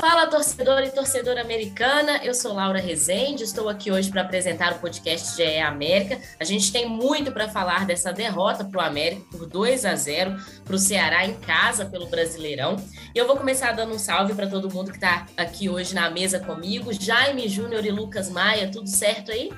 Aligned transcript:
Fala, 0.00 0.26
torcedor 0.28 0.82
e 0.82 0.90
torcedora 0.90 1.42
americana. 1.42 2.24
Eu 2.24 2.32
sou 2.32 2.54
Laura 2.54 2.80
Rezende, 2.80 3.44
estou 3.44 3.68
aqui 3.68 3.92
hoje 3.92 4.10
para 4.10 4.22
apresentar 4.22 4.72
o 4.72 4.78
podcast 4.78 5.36
GE 5.36 5.58
América. 5.58 6.18
A 6.40 6.44
gente 6.44 6.72
tem 6.72 6.88
muito 6.88 7.30
para 7.30 7.50
falar 7.50 7.84
dessa 7.84 8.10
derrota 8.10 8.64
para 8.64 8.80
o 8.80 8.82
América 8.82 9.22
por 9.30 9.46
2 9.46 9.84
a 9.84 9.94
0 9.94 10.40
para 10.64 10.74
o 10.74 10.78
Ceará 10.78 11.26
em 11.26 11.34
casa 11.34 11.84
pelo 11.84 12.06
Brasileirão. 12.06 12.76
E 13.14 13.18
eu 13.18 13.26
vou 13.26 13.36
começar 13.36 13.72
dando 13.72 13.92
um 13.92 13.98
salve 13.98 14.32
para 14.32 14.46
todo 14.46 14.72
mundo 14.72 14.90
que 14.90 14.96
está 14.96 15.26
aqui 15.36 15.68
hoje 15.68 15.94
na 15.94 16.08
mesa 16.08 16.40
comigo. 16.40 16.90
Jaime 16.94 17.46
Júnior 17.46 17.84
e 17.84 17.90
Lucas 17.90 18.30
Maia, 18.30 18.70
tudo 18.70 18.88
certo 18.88 19.30
aí? 19.30 19.52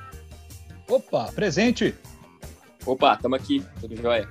Opa, 0.89 1.31
presente! 1.33 1.95
Opa, 2.85 3.15
estamos 3.15 3.39
aqui, 3.39 3.65
tudo 3.81 3.95
jóia. 3.95 4.29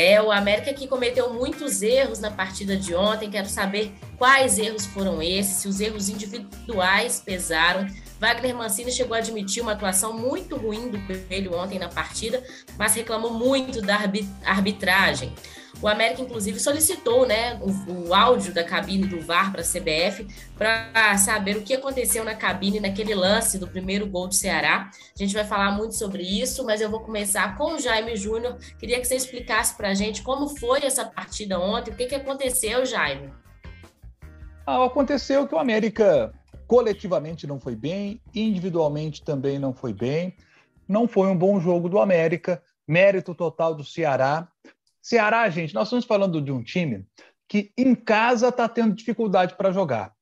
É, 0.00 0.22
o 0.22 0.32
América 0.32 0.72
que 0.72 0.86
cometeu 0.86 1.34
muitos 1.34 1.82
erros 1.82 2.20
na 2.20 2.30
partida 2.30 2.74
de 2.74 2.94
ontem. 2.94 3.30
Quero 3.30 3.50
saber 3.50 3.92
quais 4.16 4.58
erros 4.58 4.86
foram 4.86 5.20
esses, 5.20 5.56
se 5.56 5.68
os 5.68 5.78
erros 5.78 6.08
individuais 6.08 7.20
pesaram. 7.22 7.86
Wagner 8.18 8.54
Mancini 8.54 8.90
chegou 8.90 9.14
a 9.14 9.18
admitir 9.18 9.62
uma 9.62 9.72
atuação 9.72 10.14
muito 10.14 10.56
ruim 10.56 10.88
do 10.88 10.98
Coelho 11.00 11.54
ontem 11.54 11.78
na 11.78 11.90
partida, 11.90 12.42
mas 12.78 12.94
reclamou 12.94 13.34
muito 13.34 13.82
da 13.82 13.98
arbitragem. 14.46 15.34
O 15.82 15.88
América, 15.88 16.22
inclusive, 16.22 16.58
solicitou 16.58 17.26
né, 17.26 17.58
o, 17.60 18.08
o 18.08 18.14
áudio 18.14 18.52
da 18.52 18.64
cabine 18.64 19.06
do 19.06 19.20
VAR 19.20 19.52
para 19.52 19.62
a 19.62 19.64
CBF 19.64 20.26
para 20.56 21.16
saber 21.18 21.56
o 21.56 21.62
que 21.62 21.74
aconteceu 21.74 22.24
na 22.24 22.34
cabine 22.34 22.80
naquele 22.80 23.14
lance 23.14 23.58
do 23.58 23.66
primeiro 23.66 24.06
gol 24.06 24.28
do 24.28 24.34
Ceará. 24.34 24.90
A 25.14 25.18
gente 25.18 25.34
vai 25.34 25.44
falar 25.44 25.72
muito 25.72 25.94
sobre 25.94 26.22
isso, 26.22 26.64
mas 26.64 26.80
eu 26.80 26.90
vou 26.90 27.00
começar 27.00 27.56
com 27.56 27.74
o 27.74 27.78
Jaime 27.78 28.16
Júnior. 28.16 28.56
Queria 28.78 29.00
que 29.00 29.06
você 29.06 29.16
explicasse 29.16 29.76
para 29.76 29.88
a 29.90 29.94
gente 29.94 30.22
como 30.22 30.48
foi 30.48 30.84
essa 30.84 31.04
partida 31.04 31.58
ontem, 31.58 31.92
o 31.92 31.96
que, 31.96 32.06
que 32.06 32.14
aconteceu, 32.14 32.84
Jaime. 32.84 33.32
Ah, 34.66 34.84
aconteceu 34.84 35.46
que 35.48 35.54
o 35.54 35.58
América 35.58 36.32
coletivamente 36.66 37.46
não 37.48 37.58
foi 37.58 37.74
bem, 37.74 38.20
individualmente 38.32 39.24
também 39.24 39.58
não 39.58 39.74
foi 39.74 39.92
bem. 39.92 40.36
Não 40.86 41.08
foi 41.08 41.28
um 41.28 41.36
bom 41.36 41.58
jogo 41.60 41.88
do 41.88 41.98
América, 41.98 42.62
mérito 42.86 43.34
total 43.34 43.74
do 43.74 43.84
Ceará. 43.84 44.46
Ceará, 45.02 45.48
gente, 45.48 45.74
nós 45.74 45.88
estamos 45.88 46.04
falando 46.04 46.40
de 46.40 46.52
um 46.52 46.62
time 46.62 47.06
que 47.48 47.72
em 47.76 47.94
casa 47.94 48.48
está 48.48 48.68
tendo 48.68 48.94
dificuldade 48.94 49.56
para 49.56 49.72
jogar. 49.72 50.12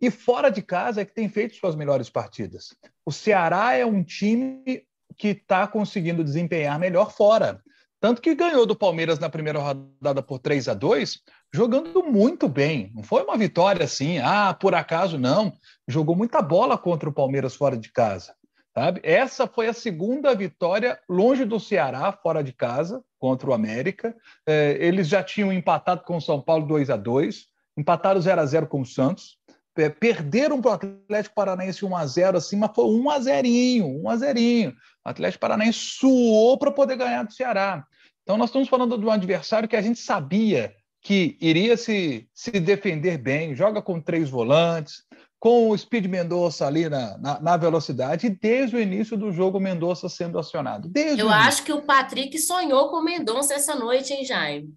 E 0.00 0.10
fora 0.10 0.50
de 0.50 0.60
casa 0.60 1.00
é 1.00 1.04
que 1.04 1.14
tem 1.14 1.28
feito 1.28 1.54
suas 1.54 1.76
melhores 1.76 2.10
partidas. 2.10 2.74
O 3.06 3.12
Ceará 3.12 3.74
é 3.74 3.86
um 3.86 4.02
time 4.02 4.84
que 5.16 5.28
está 5.28 5.66
conseguindo 5.66 6.24
desempenhar 6.24 6.78
melhor 6.78 7.12
fora. 7.12 7.62
Tanto 8.00 8.20
que 8.20 8.34
ganhou 8.34 8.66
do 8.66 8.76
Palmeiras 8.76 9.18
na 9.18 9.30
primeira 9.30 9.58
rodada 9.58 10.22
por 10.22 10.38
3 10.38 10.68
a 10.68 10.74
2 10.74 11.22
jogando 11.54 12.02
muito 12.02 12.48
bem. 12.48 12.92
Não 12.94 13.02
foi 13.02 13.22
uma 13.22 13.36
vitória 13.36 13.84
assim, 13.84 14.18
ah, 14.18 14.52
por 14.52 14.74
acaso 14.74 15.16
não. 15.16 15.52
Jogou 15.86 16.16
muita 16.16 16.42
bola 16.42 16.76
contra 16.76 17.08
o 17.08 17.12
Palmeiras 17.12 17.54
fora 17.54 17.76
de 17.76 17.90
casa. 17.92 18.34
Sabe? 18.76 19.00
Essa 19.04 19.46
foi 19.46 19.68
a 19.68 19.72
segunda 19.72 20.34
vitória 20.34 21.00
longe 21.08 21.44
do 21.44 21.60
Ceará, 21.60 22.12
fora 22.12 22.42
de 22.42 22.52
casa, 22.52 23.02
contra 23.24 23.48
o 23.48 23.54
América. 23.54 24.14
É, 24.46 24.76
eles 24.78 25.08
já 25.08 25.22
tinham 25.22 25.50
empatado 25.50 26.02
com 26.02 26.18
o 26.18 26.20
São 26.20 26.42
Paulo 26.42 26.66
2 26.66 26.90
a 26.90 26.96
2 26.98 27.46
empataram 27.74 28.20
0 28.20 28.38
a 28.38 28.44
0 28.44 28.66
com 28.66 28.82
o 28.82 28.84
Santos. 28.84 29.38
É, 29.78 29.88
perderam 29.88 30.60
para 30.60 30.70
o 30.70 30.74
Atlético 30.74 31.34
Paranaense 31.34 31.86
1 31.86 31.96
a 31.96 32.06
0 32.06 32.36
assim, 32.36 32.56
mas 32.56 32.70
foi 32.74 32.84
1 32.84 33.10
a 33.10 33.18
0 33.20 33.48
1 33.48 34.08
a 34.10 34.16
0 34.16 34.38
O 34.38 35.08
Atlético 35.08 35.40
Paranaense 35.40 35.78
suou 35.78 36.58
para 36.58 36.70
poder 36.70 36.98
ganhar 36.98 37.22
do 37.22 37.32
Ceará. 37.32 37.86
Então, 38.22 38.36
nós 38.36 38.50
estamos 38.50 38.68
falando 38.68 38.98
de 38.98 39.06
um 39.06 39.10
adversário 39.10 39.66
que 39.66 39.74
a 39.74 39.82
gente 39.82 40.00
sabia 40.00 40.74
que 41.00 41.38
iria 41.40 41.78
se, 41.78 42.28
se 42.34 42.60
defender 42.60 43.16
bem, 43.16 43.54
joga 43.54 43.80
com 43.80 44.00
três 44.00 44.28
volantes, 44.28 45.02
com 45.44 45.68
o 45.68 45.76
Speed 45.76 46.06
Mendonça 46.06 46.66
ali 46.66 46.88
na, 46.88 47.18
na, 47.18 47.38
na, 47.38 47.56
velocidade, 47.58 48.30
desde 48.30 48.76
o 48.76 48.80
início 48.80 49.14
do 49.14 49.30
jogo, 49.30 49.60
Mendonça 49.60 50.08
sendo 50.08 50.38
acionado. 50.38 50.88
Desde 50.88 51.20
Eu 51.20 51.28
acho 51.28 51.62
que 51.64 51.72
o 51.72 51.82
Patrick 51.82 52.38
sonhou 52.38 52.88
com 52.88 52.96
o 52.96 53.04
Mendonça 53.04 53.52
essa 53.52 53.74
noite, 53.74 54.10
hein, 54.14 54.24
Jaime? 54.24 54.72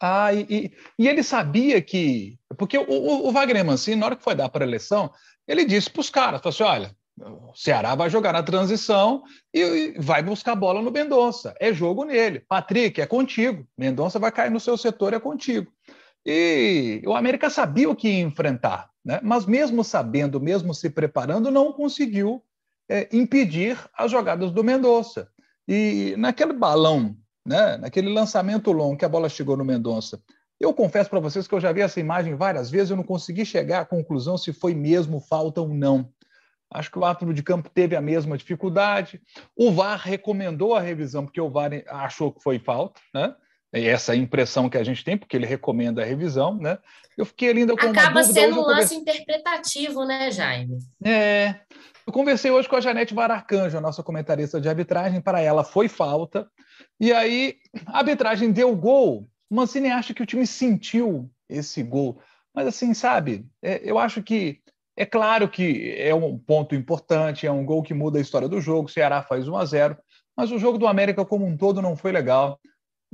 Ah, 0.00 0.32
e, 0.32 0.46
e, 0.48 0.72
e 1.00 1.06
ele 1.06 1.22
sabia 1.22 1.82
que. 1.82 2.38
Porque 2.56 2.78
o, 2.78 2.86
o, 2.88 3.28
o 3.28 3.30
Wagner 3.30 3.62
Mancini, 3.62 4.00
na 4.00 4.06
hora 4.06 4.16
que 4.16 4.24
foi 4.24 4.34
dar 4.34 4.48
para 4.48 4.64
a 4.64 4.66
eleição, 4.66 5.12
ele 5.46 5.66
disse 5.66 5.90
para 5.90 6.00
os 6.00 6.08
caras: 6.08 6.40
assim, 6.42 6.62
olha, 6.62 6.96
o 7.20 7.54
Ceará 7.54 7.94
vai 7.94 8.08
jogar 8.08 8.32
na 8.32 8.42
transição 8.42 9.22
e 9.52 9.96
vai 9.98 10.22
buscar 10.22 10.54
bola 10.54 10.80
no 10.80 10.90
Mendonça. 10.90 11.54
É 11.60 11.74
jogo 11.74 12.04
nele. 12.04 12.40
Patrick, 12.40 13.02
é 13.02 13.06
contigo. 13.06 13.68
Mendonça 13.76 14.18
vai 14.18 14.32
cair 14.32 14.50
no 14.50 14.60
seu 14.60 14.78
setor, 14.78 15.12
é 15.12 15.20
contigo. 15.20 15.70
E 16.24 17.02
o 17.06 17.14
América 17.14 17.50
sabia 17.50 17.90
o 17.90 17.94
que 17.94 18.08
ia 18.08 18.20
enfrentar, 18.20 18.88
né? 19.06 19.20
mas 19.22 19.46
mesmo 19.46 19.84
sabendo, 19.84 20.40
mesmo 20.40 20.74
se 20.74 20.90
preparando, 20.90 21.48
não 21.48 21.72
conseguiu 21.72 22.42
é, 22.88 23.08
impedir 23.12 23.78
as 23.96 24.10
jogadas 24.10 24.50
do 24.50 24.64
Mendonça. 24.64 25.28
E 25.68 26.16
naquele 26.18 26.52
balão, 26.52 27.16
né? 27.46 27.76
naquele 27.76 28.12
lançamento 28.12 28.72
longo 28.72 28.96
que 28.96 29.04
a 29.04 29.08
bola 29.08 29.28
chegou 29.28 29.56
no 29.56 29.64
Mendonça, 29.64 30.20
eu 30.58 30.74
confesso 30.74 31.08
para 31.08 31.20
vocês 31.20 31.46
que 31.46 31.54
eu 31.54 31.60
já 31.60 31.70
vi 31.70 31.82
essa 31.82 32.00
imagem 32.00 32.34
várias 32.34 32.68
vezes, 32.68 32.90
eu 32.90 32.96
não 32.96 33.04
consegui 33.04 33.46
chegar 33.46 33.82
à 33.82 33.84
conclusão 33.84 34.36
se 34.36 34.52
foi 34.52 34.74
mesmo 34.74 35.20
falta 35.20 35.60
ou 35.60 35.68
não. 35.68 36.10
Acho 36.68 36.90
que 36.90 36.98
o 36.98 37.04
árbitro 37.04 37.32
de 37.32 37.44
campo 37.44 37.70
teve 37.70 37.94
a 37.94 38.00
mesma 38.00 38.36
dificuldade. 38.36 39.22
O 39.54 39.70
VAR 39.70 40.00
recomendou 40.00 40.74
a 40.74 40.80
revisão 40.80 41.24
porque 41.24 41.40
o 41.40 41.48
VAR 41.48 41.70
achou 41.86 42.32
que 42.32 42.42
foi 42.42 42.58
falta, 42.58 43.00
né? 43.14 43.36
Essa 43.72 44.12
é 44.12 44.14
a 44.14 44.18
impressão 44.18 44.68
que 44.70 44.78
a 44.78 44.84
gente 44.84 45.04
tem, 45.04 45.16
porque 45.16 45.36
ele 45.36 45.46
recomenda 45.46 46.02
a 46.02 46.04
revisão, 46.04 46.56
né? 46.56 46.78
Eu 47.16 47.24
fiquei 47.24 47.50
ainda 47.50 47.76
com 47.76 47.86
Acaba 47.88 48.22
sendo 48.22 48.60
um 48.60 48.66
lance 48.66 48.94
interpretativo, 48.94 50.04
né, 50.04 50.30
Jaime? 50.30 50.78
É. 51.04 51.56
Eu 52.06 52.12
conversei 52.12 52.50
hoje 52.50 52.68
com 52.68 52.76
a 52.76 52.80
Janete 52.80 53.14
Maracanjo, 53.14 53.76
a 53.76 53.80
nossa 53.80 54.02
comentarista 54.02 54.60
de 54.60 54.68
arbitragem. 54.68 55.20
Para 55.20 55.40
ela 55.40 55.64
foi 55.64 55.88
falta. 55.88 56.48
E 57.00 57.12
aí 57.12 57.56
a 57.86 57.98
arbitragem 57.98 58.52
deu 58.52 58.74
gol. 58.76 59.28
O 59.50 59.54
Mancini 59.54 59.90
acha 59.90 60.14
que 60.14 60.22
o 60.22 60.26
time 60.26 60.46
sentiu 60.46 61.30
esse 61.48 61.82
gol. 61.82 62.20
Mas 62.54 62.68
assim, 62.68 62.94
sabe, 62.94 63.46
é, 63.62 63.80
eu 63.84 63.98
acho 63.98 64.22
que 64.22 64.60
é 64.96 65.04
claro 65.04 65.48
que 65.48 65.94
é 65.98 66.14
um 66.14 66.38
ponto 66.38 66.74
importante, 66.74 67.46
é 67.46 67.52
um 67.52 67.64
gol 67.64 67.82
que 67.82 67.92
muda 67.92 68.18
a 68.18 68.22
história 68.22 68.48
do 68.48 68.60
jogo. 68.60 68.88
O 68.88 68.90
Ceará 68.90 69.22
faz 69.22 69.46
1 69.46 69.56
a 69.56 69.64
0, 69.64 69.96
mas 70.36 70.50
o 70.50 70.58
jogo 70.58 70.78
do 70.78 70.86
América 70.86 71.24
como 71.24 71.44
um 71.44 71.56
todo 71.56 71.82
não 71.82 71.96
foi 71.96 72.12
legal. 72.12 72.58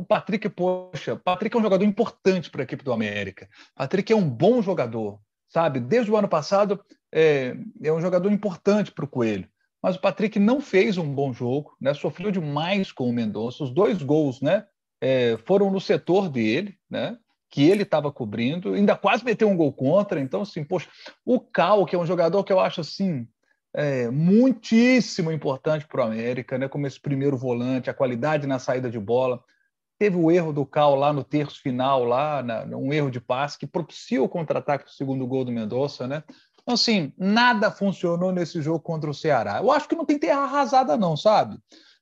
O 0.03 0.05
Patrick, 0.05 0.49
poxa, 0.49 1.15
Patrick 1.15 1.57
é 1.57 1.61
um 1.61 1.63
jogador 1.63 1.85
importante 1.85 2.51
para 2.51 2.63
a 2.63 2.65
equipe 2.65 2.83
do 2.83 2.93
América. 2.93 3.49
Patrick 3.73 4.13
é 4.13 4.17
um 4.17 4.29
bom 4.29 4.61
jogador, 4.61 5.21
sabe? 5.49 5.79
Desde 5.79 6.11
o 6.11 6.17
ano 6.17 6.27
passado 6.27 6.85
é, 7.15 7.57
é 7.81 7.93
um 7.93 8.01
jogador 8.01 8.33
importante 8.33 8.91
para 8.91 9.05
o 9.05 9.09
Coelho. 9.09 9.49
Mas 9.81 9.95
o 9.95 10.01
Patrick 10.01 10.41
não 10.41 10.61
fez 10.61 10.99
um 10.99 11.15
bom 11.15 11.33
jogo, 11.33 11.77
né? 11.81 11.95
Sofreu 11.95 12.33
demais 12.33 12.91
com 12.91 13.09
o 13.09 13.13
Mendonça. 13.13 13.63
Os 13.63 13.71
dois 13.71 14.03
gols, 14.03 14.41
né? 14.41 14.67
É, 15.01 15.37
foram 15.45 15.71
no 15.71 15.81
setor 15.81 16.29
dele, 16.29 16.77
né? 16.91 17.17
que 17.49 17.63
ele 17.63 17.85
estava 17.85 18.11
cobrindo, 18.11 18.75
ainda 18.75 18.97
quase 18.97 19.25
meteu 19.25 19.49
um 19.49 19.57
gol 19.57 19.73
contra. 19.73 20.19
Então, 20.19 20.43
assim, 20.43 20.65
poxa, 20.65 20.89
o 21.25 21.39
Cal, 21.39 21.87
que 21.87 21.95
é 21.95 21.99
um 21.99 22.07
jogador 22.07 22.43
que 22.43 22.53
eu 22.53 22.59
acho 22.59 22.81
assim. 22.81 23.29
É, 23.73 24.11
muitíssimo 24.11 25.31
importante 25.33 25.87
para 25.87 26.03
o 26.03 26.05
América, 26.05 26.59
né? 26.59 26.69
como 26.69 26.87
esse 26.87 27.01
primeiro 27.01 27.39
volante, 27.39 27.89
a 27.89 27.95
qualidade 27.95 28.49
na 28.49 28.59
saída 28.59 28.91
de 28.91 28.99
bola. 28.99 29.41
Teve 30.03 30.17
o 30.17 30.33
erro 30.33 30.53
do 30.53 30.67
Cal 30.67 30.97
lá 30.97 31.13
no 31.13 31.23
terço 31.23 31.63
final, 31.63 32.03
lá, 32.03 32.43
na, 32.43 32.65
um 32.77 32.93
erro 32.93 33.09
de 33.09 33.21
passe 33.21 33.57
que 33.57 33.69
propicia 33.69 34.21
o 34.21 34.29
contra-ataque 34.29 34.87
do 34.87 34.91
segundo 34.91 35.25
gol 35.29 35.45
do 35.45 35.53
Mendonça. 35.53 36.09
Né? 36.09 36.25
Então, 36.61 36.75
assim, 36.75 37.13
nada 37.17 37.71
funcionou 37.71 38.33
nesse 38.33 38.61
jogo 38.61 38.81
contra 38.81 39.09
o 39.09 39.15
Ceará. 39.15 39.59
Eu 39.59 39.71
acho 39.71 39.89
que 39.89 39.95
não 39.95 40.05
tem 40.05 40.19
terra 40.19 40.41
arrasada, 40.41 40.97
não, 40.97 41.17
sabe? 41.17 41.57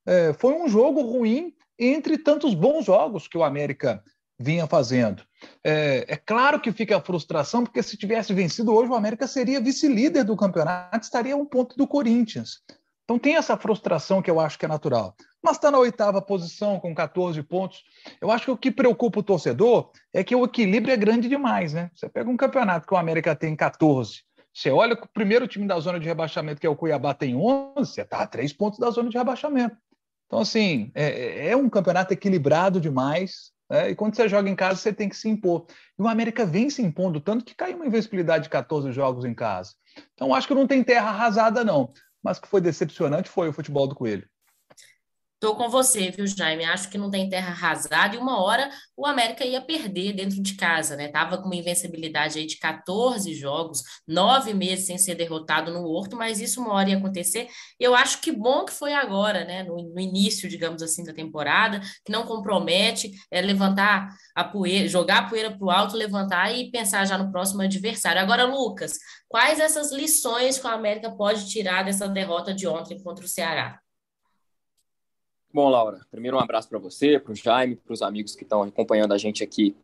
É, 0.07 0.33
foi 0.33 0.55
um 0.55 0.67
jogo 0.67 1.03
ruim 1.03 1.53
entre 1.79 2.17
tantos 2.17 2.55
bons 2.55 2.87
jogos 2.87 3.29
que 3.29 3.37
o 3.37 3.45
América 3.45 4.03
vinha 4.39 4.67
fazendo. 4.67 5.23
É, 5.63 6.07
é, 6.09 6.17
claro 6.17 6.59
que 6.59 6.73
fica 6.73 6.97
a 6.97 7.03
frustração, 7.03 7.65
porque 7.65 7.83
se 7.83 7.99
tivesse 7.99 8.33
vencido 8.33 8.73
hoje, 8.73 8.91
o 8.91 8.95
América 8.95 9.27
seria 9.27 9.61
vice-líder 9.61 10.25
do 10.25 10.39
campeonato, 10.39 11.05
estaria 11.05 11.35
a 11.35 11.37
um 11.37 11.45
ponto 11.45 11.77
do 11.77 11.87
Corinthians. 11.87 12.63
Então 13.11 13.19
tem 13.19 13.35
essa 13.35 13.57
frustração 13.57 14.23
que 14.23 14.31
eu 14.31 14.39
acho 14.39 14.57
que 14.57 14.65
é 14.65 14.69
natural. 14.69 15.17
Mas 15.43 15.57
está 15.57 15.69
na 15.69 15.79
oitava 15.79 16.23
posição, 16.23 16.79
com 16.79 16.95
14 16.95 17.43
pontos. 17.43 17.83
Eu 18.21 18.31
acho 18.31 18.45
que 18.45 18.51
o 18.53 18.57
que 18.57 18.71
preocupa 18.71 19.19
o 19.19 19.23
torcedor 19.25 19.91
é 20.15 20.23
que 20.23 20.37
o 20.37 20.45
equilíbrio 20.45 20.95
é 20.95 20.97
grande 20.97 21.29
demais, 21.29 21.73
né? 21.73 21.91
Você 21.93 22.09
pega 22.09 22.31
um 22.31 22.37
campeonato 22.37 22.87
que 22.87 22.95
o 22.95 22.97
América 22.97 23.35
tem 23.35 23.57
14 23.57 24.21
Você 24.55 24.71
olha 24.71 24.95
que 24.95 25.07
o 25.07 25.09
primeiro 25.13 25.49
time 25.49 25.67
da 25.67 25.81
zona 25.81 25.99
de 25.99 26.07
rebaixamento, 26.07 26.61
que 26.61 26.67
é 26.69 26.71
o 26.71 26.77
Cuiabá, 26.77 27.13
tem 27.13 27.35
11, 27.35 27.95
você 27.95 28.03
está 28.03 28.19
a 28.19 28.27
três 28.29 28.53
pontos 28.53 28.79
da 28.79 28.91
zona 28.91 29.11
de 29.11 29.19
rebaixamento. 29.19 29.77
Então, 30.27 30.39
assim, 30.39 30.93
é, 30.95 31.49
é 31.49 31.57
um 31.57 31.69
campeonato 31.69 32.13
equilibrado 32.15 32.81
demais. 32.81 33.51
Né? 33.69 33.91
E 33.91 33.97
quando 33.97 34.15
você 34.15 34.29
joga 34.29 34.49
em 34.49 34.55
casa, 34.55 34.77
você 34.77 34.93
tem 34.93 35.09
que 35.09 35.17
se 35.17 35.29
impor. 35.29 35.67
E 35.99 36.03
o 36.03 36.07
América 36.07 36.47
vem 36.47 36.71
se 36.71 36.81
impondo, 36.81 37.21
tanto 37.21 37.45
que 37.45 37.57
caiu 37.57 37.75
uma 37.75 37.87
invencibilidade 37.87 38.45
de 38.45 38.51
14 38.51 38.93
jogos 38.93 39.25
em 39.25 39.35
casa. 39.35 39.73
Então, 40.15 40.33
acho 40.33 40.47
que 40.47 40.55
não 40.55 40.69
tem 40.69 40.85
terra 40.85 41.09
arrasada, 41.09 41.65
não. 41.65 41.93
Mas 42.23 42.39
que 42.39 42.49
foi 42.49 42.61
decepcionante 42.61 43.29
foi 43.29 43.49
o 43.49 43.53
futebol 43.53 43.87
do 43.89 43.95
Coelho. 43.95 44.29
Estou 45.43 45.57
com 45.57 45.71
você, 45.71 46.11
viu, 46.11 46.27
Jaime? 46.27 46.67
Acho 46.67 46.91
que 46.91 46.99
não 46.99 47.11
tem 47.11 47.27
terra 47.27 47.53
arrasada 47.53 48.15
e 48.15 48.19
uma 48.19 48.43
hora 48.43 48.69
o 48.95 49.07
América 49.07 49.43
ia 49.43 49.63
perder 49.63 50.13
dentro 50.13 50.43
de 50.43 50.55
casa, 50.55 50.97
né? 50.97 51.09
Tava 51.09 51.39
com 51.39 51.47
uma 51.47 51.57
invencibilidade 51.57 52.39
aí 52.39 52.47
de 52.47 52.59
14 52.59 53.33
jogos, 53.35 53.83
nove 54.07 54.53
meses 54.53 54.85
sem 54.85 54.99
ser 54.99 55.15
derrotado 55.15 55.73
no 55.73 55.83
Horto, 55.87 56.15
mas 56.15 56.43
isso 56.43 56.61
uma 56.61 56.75
hora 56.75 56.91
ia 56.91 56.99
acontecer. 56.99 57.49
Eu 57.79 57.95
acho 57.95 58.21
que 58.21 58.31
bom 58.31 58.67
que 58.67 58.73
foi 58.75 58.93
agora, 58.93 59.47
né? 59.47 59.63
No, 59.63 59.77
no 59.77 59.99
início, 59.99 60.47
digamos 60.47 60.83
assim, 60.83 61.05
da 61.05 61.15
temporada, 61.15 61.81
que 62.05 62.13
não 62.13 62.27
compromete, 62.27 63.11
é 63.31 63.41
levantar 63.41 64.15
a 64.35 64.45
poeira, 64.45 64.89
jogar 64.89 65.21
a 65.21 65.29
poeira 65.31 65.51
para 65.51 65.65
o 65.65 65.71
alto, 65.71 65.97
levantar 65.97 66.55
e 66.55 66.71
pensar 66.71 67.07
já 67.07 67.17
no 67.17 67.33
próximo 67.33 67.63
adversário. 67.63 68.21
Agora, 68.21 68.45
Lucas, 68.45 68.99
quais 69.27 69.59
essas 69.59 69.91
lições 69.91 70.59
que 70.59 70.67
o 70.67 70.71
América 70.71 71.11
pode 71.11 71.49
tirar 71.49 71.83
dessa 71.83 72.07
derrota 72.07 72.53
de 72.53 72.69
ontem 72.69 73.03
contra 73.03 73.25
o 73.25 73.29
Ceará? 73.29 73.81
Bom, 75.53 75.69
Laura, 75.69 76.07
primeiro 76.13 76.37
um 76.37 76.41
abraço 76.41 76.69
para 76.69 76.79
você, 76.79 77.19
para 77.19 77.33
o 77.33 77.35
Jaime, 77.35 77.75
para 77.75 77.93
os 77.93 78.03
amigos 78.03 78.37
que 78.37 78.45
estão 78.45 78.63
acompanhando 78.63 79.13
a 79.13 79.19
gente 79.19 79.43
aqui 79.43 79.75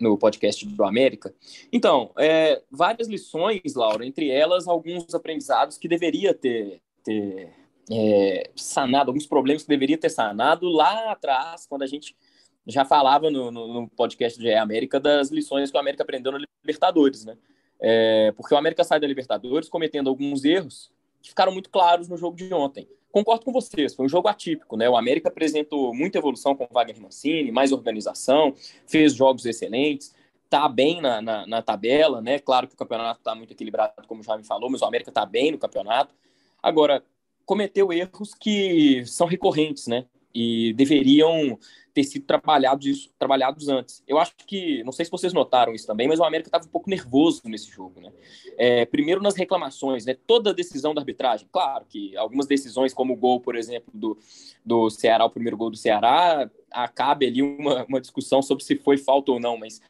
no, 0.00 0.16
podcast 0.16 0.64
do 0.66 0.84
América. 0.84 1.34
Então, 1.72 2.12
é, 2.16 2.62
várias 2.70 3.08
lições, 3.08 3.74
Laura, 3.74 4.06
entre 4.06 4.30
elas 4.30 4.68
alguns 4.68 5.12
aprendizados 5.12 5.76
que 5.78 5.88
deveria 5.88 6.32
ter, 6.32 6.80
ter 7.02 7.52
é, 7.90 8.50
sanado, 8.54 9.10
alguns 9.10 9.26
problemas 9.26 9.62
que 9.64 9.68
deveria 9.68 9.98
ter 9.98 10.10
sanado 10.10 10.68
lá 10.68 11.10
atrás, 11.10 11.66
quando 11.66 11.82
a 11.82 11.88
gente 11.88 12.16
já 12.64 12.84
falava 12.84 13.28
no, 13.32 13.50
no, 13.50 13.80
no 13.80 13.88
podcast 13.88 14.40
do 14.40 14.48
América 14.56 15.00
das 15.00 15.28
lições 15.28 15.72
que 15.72 15.76
o 15.76 15.80
América 15.80 16.04
aprendeu 16.04 16.30
na 16.30 16.38
Libertadores, 16.38 17.24
né? 17.24 17.36
É, 17.80 18.32
porque 18.36 18.54
o 18.54 18.56
América 18.56 18.84
sai 18.84 19.00
da 19.00 19.08
Libertadores 19.08 19.68
cometendo 19.68 20.08
alguns 20.08 20.44
erros 20.44 20.92
que 21.20 21.30
ficaram 21.30 21.52
muito 21.52 21.68
claros 21.68 22.08
no 22.08 22.16
jogo 22.16 22.36
de 22.36 22.54
ontem 22.54 22.88
concordo 23.14 23.44
com 23.44 23.52
vocês, 23.52 23.94
foi 23.94 24.06
um 24.06 24.08
jogo 24.08 24.26
atípico, 24.26 24.76
né? 24.76 24.90
O 24.90 24.96
América 24.96 25.28
apresentou 25.28 25.94
muita 25.94 26.18
evolução 26.18 26.56
com 26.56 26.64
o 26.64 26.68
Wagner 26.68 27.00
Mancini, 27.00 27.52
mais 27.52 27.70
organização, 27.70 28.52
fez 28.88 29.14
jogos 29.14 29.46
excelentes, 29.46 30.12
tá 30.50 30.68
bem 30.68 31.00
na, 31.00 31.22
na, 31.22 31.46
na 31.46 31.62
tabela, 31.62 32.20
né? 32.20 32.40
Claro 32.40 32.66
que 32.66 32.74
o 32.74 32.76
campeonato 32.76 33.20
está 33.20 33.32
muito 33.32 33.52
equilibrado, 33.52 33.92
como 34.08 34.20
já 34.24 34.36
me 34.36 34.42
falou, 34.42 34.68
mas 34.68 34.82
o 34.82 34.84
América 34.84 35.12
está 35.12 35.24
bem 35.24 35.52
no 35.52 35.58
campeonato. 35.58 36.12
Agora, 36.60 37.04
cometeu 37.46 37.92
erros 37.92 38.34
que 38.34 39.06
são 39.06 39.28
recorrentes, 39.28 39.86
né? 39.86 40.06
E 40.34 40.72
deveriam 40.72 41.58
ter 41.94 42.02
sido 42.02 42.26
trabalhados, 42.26 43.08
trabalhados 43.16 43.68
antes. 43.68 44.02
Eu 44.06 44.18
acho 44.18 44.34
que, 44.46 44.82
não 44.82 44.90
sei 44.90 45.04
se 45.04 45.10
vocês 45.10 45.32
notaram 45.32 45.72
isso 45.72 45.86
também, 45.86 46.08
mas 46.08 46.18
o 46.18 46.24
América 46.24 46.48
estava 46.48 46.64
um 46.64 46.68
pouco 46.68 46.90
nervoso 46.90 47.42
nesse 47.44 47.70
jogo, 47.70 48.00
né? 48.00 48.12
É, 48.58 48.84
primeiro 48.84 49.22
nas 49.22 49.36
reclamações, 49.36 50.04
né? 50.04 50.16
Toda 50.26 50.52
decisão 50.52 50.92
da 50.92 51.00
arbitragem, 51.00 51.48
claro 51.52 51.84
que 51.88 52.16
algumas 52.16 52.48
decisões, 52.48 52.92
como 52.92 53.12
o 53.12 53.16
gol, 53.16 53.40
por 53.40 53.54
exemplo, 53.54 53.92
do, 53.94 54.18
do 54.64 54.90
Ceará, 54.90 55.24
o 55.24 55.30
primeiro 55.30 55.56
gol 55.56 55.70
do 55.70 55.76
Ceará, 55.76 56.50
acabe 56.68 57.26
ali 57.26 57.40
uma, 57.40 57.84
uma 57.84 58.00
discussão 58.00 58.42
sobre 58.42 58.64
se 58.64 58.74
foi 58.76 58.98
falta 58.98 59.30
ou 59.30 59.38
não, 59.38 59.56
mas 59.56 59.80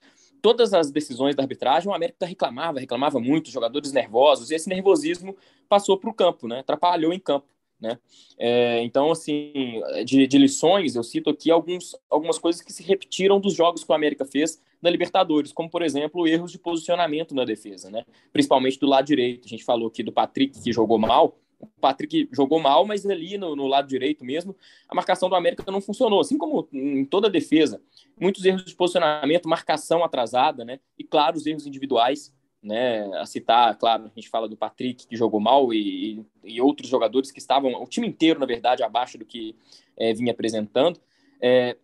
todas 0.43 0.75
as 0.75 0.91
decisões 0.91 1.35
da 1.35 1.43
arbitragem, 1.43 1.89
o 1.89 1.95
América 1.95 2.27
reclamava, 2.27 2.79
reclamava 2.79 3.19
muito, 3.19 3.51
jogadores 3.51 3.93
nervosos, 3.93 4.51
e 4.51 4.55
esse 4.55 4.69
nervosismo 4.69 5.35
passou 5.71 5.99
para 5.99 6.11
o 6.11 6.15
campo, 6.15 6.47
né? 6.47 6.59
Atrapalhou 6.59 7.15
em 7.15 7.19
campo. 7.19 7.47
Né? 7.85 7.99
É, 8.39 8.83
então, 8.83 9.13
assim, 9.13 9.83
de, 10.07 10.27
de, 10.27 10.39
lições, 10.39 10.97
eu 10.97 11.03
cito 11.03 11.29
aqui 11.29 11.51
alguns, 11.51 11.95
algumas 12.09 12.39
coisas 12.39 12.63
que 12.63 12.73
se 12.73 12.83
repetiram 12.83 13.39
dos 13.39 13.53
jogos 13.53 13.85
que 13.85 13.93
o 13.93 13.95
América 13.95 14.25
fez 14.25 14.59
na 14.81 14.89
Libertadores, 14.89 15.53
como, 15.53 15.69
por 15.69 15.83
exemplo, 15.83 16.27
erros 16.27 16.51
de 16.51 16.59
posicionamento 16.59 17.35
na 17.35 17.45
defesa, 17.45 17.91
né? 17.91 18.07
principalmente 18.33 18.81
do 18.81 18.87
lado 18.87 19.05
direito. 19.05 19.45
A 19.45 19.49
gente 19.49 19.65
falou 19.65 19.89
aqui 19.89 20.03
do 20.03 20.11
Patrick, 20.11 20.59
que 20.63 20.73
jogou 20.73 20.99
mal. 20.99 21.39
O 21.61 21.67
Patrick 21.79 22.27
jogou 22.33 22.59
mal, 22.59 22.87
mas 22.87 23.05
ali 23.05 23.37
no, 23.37 23.55
no 23.55 23.67
lado 23.67 23.87
direito 23.87 24.25
mesmo, 24.25 24.57
a 24.89 24.95
marcação 24.95 25.29
do 25.29 25.35
América 25.35 25.71
não 25.71 25.81
funcionou, 25.83 26.21
assim 26.21 26.39
como 26.39 26.67
em 26.73 27.05
toda 27.05 27.29
a 27.29 27.31
defesa. 27.31 27.83
Muitos 28.19 28.47
erros 28.47 28.65
de 28.65 28.75
posicionamento, 28.75 29.47
marcação 29.47 30.03
atrasada, 30.03 30.65
né? 30.65 30.81
e, 30.99 31.05
claro, 31.05 31.37
os 31.37 31.45
erros 31.47 31.67
individuais 31.67 32.33
né, 32.65 33.05
a 33.19 33.27
citar, 33.27 33.77
claro, 33.77 34.05
a 34.07 34.09
gente 34.09 34.29
fala 34.29 34.49
do 34.49 34.57
Patrick 34.57 35.07
que 35.07 35.17
jogou 35.17 35.39
mal 35.39 35.73
e, 35.73 36.25
e 36.43 36.61
outros 36.61 36.89
jogadores 36.89 37.31
que 37.31 37.39
estavam, 37.39 37.71
o 37.75 37.87
time 37.87 38.09
inteiro, 38.09 38.41
na 38.41 38.47
verdade, 38.47 38.83
abaixo 38.83 39.19
do 39.19 39.25
que 39.25 39.55
é, 39.97 40.15
vinha 40.15 40.33
apresentando. 40.33 40.99
É, 41.41 41.77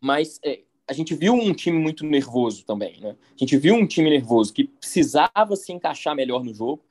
mas 0.00 0.38
é, 0.44 0.60
a 0.86 0.92
gente 0.92 1.14
viu 1.14 1.32
um 1.32 1.54
time 1.54 1.78
muito 1.78 2.04
nervoso 2.04 2.64
também, 2.64 3.00
né? 3.00 3.16
A 3.30 3.38
gente 3.38 3.56
viu 3.56 3.74
um 3.74 3.86
time 3.86 4.10
nervoso 4.10 4.52
que 4.52 4.64
precisava 4.64 5.56
se 5.56 5.72
encaixar 5.72 6.14
melhor 6.14 6.44
no 6.44 6.52
jogo 6.52 6.84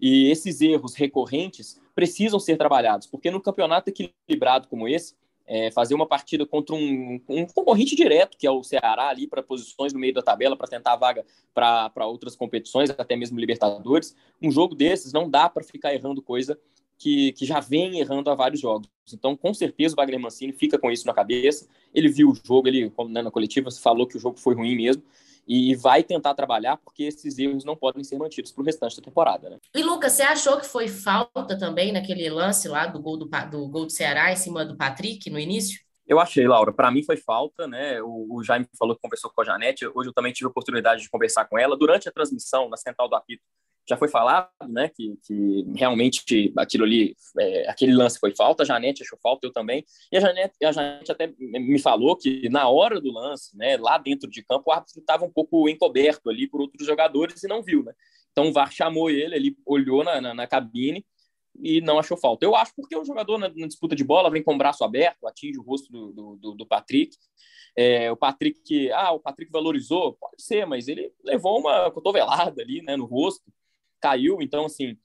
e 0.00 0.30
esses 0.30 0.60
erros 0.60 0.94
recorrentes 0.94 1.80
precisam 1.94 2.38
ser 2.38 2.56
trabalhados, 2.56 3.06
porque 3.06 3.30
no 3.30 3.40
campeonato 3.40 3.90
equilibrado 3.90 4.68
como 4.68 4.86
esse, 4.86 5.14
é, 5.50 5.68
fazer 5.72 5.96
uma 5.96 6.06
partida 6.06 6.46
contra 6.46 6.76
um, 6.76 7.20
um, 7.28 7.44
concorrente 7.44 7.96
direto, 7.96 8.38
que 8.38 8.46
é 8.46 8.50
o 8.52 8.62
Ceará, 8.62 9.08
ali 9.08 9.26
para 9.26 9.42
posições 9.42 9.92
no 9.92 9.98
meio 9.98 10.14
da 10.14 10.22
tabela, 10.22 10.56
para 10.56 10.68
tentar 10.68 10.94
vaga 10.94 11.26
para 11.52 12.06
outras 12.06 12.36
competições, 12.36 12.88
até 12.88 13.16
mesmo 13.16 13.36
Libertadores. 13.36 14.14
Um 14.40 14.52
jogo 14.52 14.76
desses 14.76 15.12
não 15.12 15.28
dá 15.28 15.48
para 15.48 15.64
ficar 15.64 15.92
errando 15.92 16.22
coisa 16.22 16.56
que, 16.96 17.32
que 17.32 17.44
já 17.44 17.58
vem 17.58 17.98
errando 17.98 18.30
há 18.30 18.34
vários 18.36 18.60
jogos. 18.60 18.88
Então, 19.12 19.36
com 19.36 19.52
certeza, 19.52 19.94
o 19.94 19.96
Wagner 19.96 20.20
Mancini 20.20 20.52
fica 20.52 20.78
com 20.78 20.88
isso 20.88 21.04
na 21.04 21.12
cabeça. 21.12 21.66
Ele 21.92 22.08
viu 22.08 22.30
o 22.30 22.34
jogo, 22.34 22.68
ele, 22.68 22.92
né, 23.08 23.20
na 23.20 23.30
coletiva, 23.32 23.72
falou 23.72 24.06
que 24.06 24.16
o 24.16 24.20
jogo 24.20 24.38
foi 24.38 24.54
ruim 24.54 24.76
mesmo 24.76 25.02
e 25.46 25.74
vai 25.74 26.02
tentar 26.02 26.34
trabalhar 26.34 26.76
porque 26.76 27.04
esses 27.04 27.38
erros 27.38 27.64
não 27.64 27.76
podem 27.76 28.04
ser 28.04 28.16
mantidos 28.16 28.52
para 28.52 28.62
o 28.62 28.64
restante 28.64 28.96
da 28.96 29.02
temporada. 29.02 29.50
Né? 29.50 29.58
E 29.74 29.82
Lucas, 29.82 30.12
você 30.12 30.22
achou 30.22 30.58
que 30.58 30.66
foi 30.66 30.88
falta 30.88 31.58
também 31.58 31.92
naquele 31.92 32.28
lance 32.30 32.68
lá 32.68 32.86
do 32.86 33.00
gol 33.00 33.16
do, 33.16 33.28
do 33.50 33.68
gol 33.68 33.86
do 33.86 33.92
Ceará 33.92 34.32
em 34.32 34.36
cima 34.36 34.64
do 34.64 34.76
Patrick 34.76 35.28
no 35.30 35.38
início? 35.38 35.80
Eu 36.06 36.18
achei, 36.18 36.46
Laura. 36.46 36.72
Para 36.72 36.90
mim 36.90 37.04
foi 37.04 37.16
falta, 37.16 37.68
né? 37.68 38.02
O, 38.02 38.36
o, 38.36 38.42
Jaime 38.42 38.66
falou 38.76 38.96
que 38.96 39.02
conversou 39.02 39.30
com 39.30 39.42
a 39.42 39.44
Janete. 39.44 39.86
Hoje 39.94 40.08
eu 40.08 40.12
também 40.12 40.32
tive 40.32 40.46
a 40.46 40.50
oportunidade 40.50 41.02
de 41.02 41.08
conversar 41.08 41.44
com 41.44 41.56
ela 41.56 41.76
durante 41.76 42.08
a 42.08 42.12
transmissão 42.12 42.68
na 42.68 42.76
Central 42.76 43.08
do 43.08 43.14
Apito 43.14 43.44
já 43.88 43.96
foi 43.96 44.08
falado, 44.08 44.48
né, 44.68 44.88
que, 44.88 45.16
que 45.26 45.64
realmente 45.74 46.52
aquilo 46.56 46.84
ali, 46.84 47.14
é, 47.38 47.68
aquele 47.68 47.92
lance 47.92 48.18
foi 48.18 48.34
falta, 48.34 48.62
a 48.62 48.66
Janete 48.66 49.02
achou 49.02 49.18
falta, 49.22 49.46
eu 49.46 49.52
também, 49.52 49.84
e 50.12 50.16
a 50.16 50.20
Janete, 50.20 50.54
a 50.64 50.72
Janete 50.72 51.10
até 51.10 51.32
me 51.38 51.78
falou 51.80 52.16
que 52.16 52.48
na 52.48 52.68
hora 52.68 53.00
do 53.00 53.12
lance, 53.12 53.56
né, 53.56 53.76
lá 53.76 53.98
dentro 53.98 54.30
de 54.30 54.42
campo, 54.42 54.64
o 54.70 54.72
árbitro 54.72 55.00
estava 55.00 55.24
um 55.24 55.30
pouco 55.30 55.68
encoberto 55.68 56.30
ali 56.30 56.46
por 56.48 56.60
outros 56.60 56.86
jogadores 56.86 57.42
e 57.42 57.48
não 57.48 57.62
viu, 57.62 57.82
né, 57.82 57.92
então 58.30 58.48
o 58.48 58.52
VAR 58.52 58.70
chamou 58.72 59.10
ele, 59.10 59.34
ele 59.34 59.56
olhou 59.66 60.04
na, 60.04 60.20
na, 60.20 60.34
na 60.34 60.46
cabine 60.46 61.04
e 61.58 61.80
não 61.80 61.98
achou 61.98 62.16
falta. 62.16 62.44
Eu 62.44 62.54
acho 62.54 62.72
porque 62.74 62.96
o 62.96 63.04
jogador 63.04 63.38
na, 63.38 63.48
na, 63.48 63.66
disputa 63.66 63.96
de 63.96 64.04
bola 64.04 64.30
vem 64.30 64.42
com 64.42 64.54
o 64.54 64.58
braço 64.58 64.84
aberto, 64.84 65.26
atinge 65.26 65.58
o 65.58 65.62
rosto 65.62 65.90
do, 65.90 66.36
do, 66.36 66.54
do 66.54 66.66
Patrick, 66.66 67.16
é, 67.76 68.10
o 68.10 68.16
Patrick, 68.16 68.90
ah, 68.92 69.12
o 69.12 69.20
Patrick 69.20 69.50
valorizou, 69.50 70.14
pode 70.14 70.42
ser, 70.42 70.66
mas 70.66 70.88
ele 70.88 71.12
levou 71.24 71.58
uma 71.58 71.90
cotovelada 71.90 72.62
ali, 72.62 72.82
né, 72.82 72.96
no 72.96 73.04
rosto, 73.04 73.42
caiu, 74.00 74.38
então, 74.40 74.64
assim, 74.64 74.96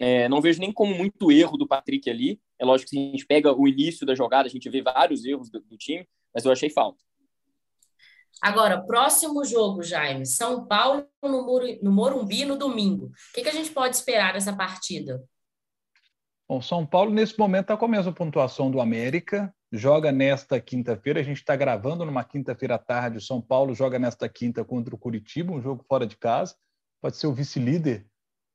é, 0.00 0.28
não 0.28 0.40
vejo 0.40 0.60
nem 0.60 0.72
como 0.72 0.94
muito 0.94 1.30
erro 1.32 1.56
do 1.56 1.66
Patrick 1.66 2.08
ali. 2.08 2.40
É 2.58 2.64
lógico 2.64 2.90
que 2.90 2.96
se 2.96 3.02
a 3.02 3.10
gente 3.10 3.26
pega 3.26 3.52
o 3.52 3.66
início 3.66 4.06
da 4.06 4.14
jogada, 4.14 4.48
a 4.48 4.50
gente 4.50 4.68
vê 4.68 4.82
vários 4.82 5.24
erros 5.24 5.50
do, 5.50 5.60
do 5.60 5.76
time, 5.76 6.06
mas 6.34 6.44
eu 6.44 6.52
achei 6.52 6.70
falta. 6.70 7.02
Agora, 8.40 8.80
próximo 8.80 9.44
jogo, 9.44 9.82
Jaime, 9.82 10.24
São 10.24 10.66
Paulo 10.66 11.04
no, 11.22 11.60
no 11.82 11.90
Morumbi 11.90 12.44
no 12.44 12.56
domingo. 12.56 13.06
O 13.06 13.10
que, 13.34 13.42
que 13.42 13.48
a 13.48 13.52
gente 13.52 13.70
pode 13.70 13.96
esperar 13.96 14.34
dessa 14.34 14.54
partida? 14.54 15.24
Bom, 16.48 16.62
São 16.62 16.86
Paulo, 16.86 17.10
nesse 17.10 17.36
momento, 17.38 17.62
está 17.62 17.76
com 17.76 17.84
a 17.84 17.88
mesma 17.88 18.12
pontuação 18.12 18.70
do 18.70 18.80
América, 18.80 19.52
joga 19.72 20.12
nesta 20.12 20.60
quinta-feira. 20.60 21.20
A 21.20 21.22
gente 21.22 21.38
está 21.38 21.56
gravando 21.56 22.06
numa 22.06 22.24
quinta-feira 22.24 22.76
à 22.76 22.78
tarde. 22.78 23.18
O 23.18 23.20
São 23.20 23.40
Paulo 23.40 23.74
joga 23.74 23.98
nesta 23.98 24.28
quinta 24.28 24.64
contra 24.64 24.94
o 24.94 24.98
Curitiba, 24.98 25.52
um 25.52 25.60
jogo 25.60 25.84
fora 25.88 26.06
de 26.06 26.16
casa. 26.16 26.54
Pode 27.02 27.16
ser 27.16 27.26
o 27.26 27.34
vice-líder 27.34 28.07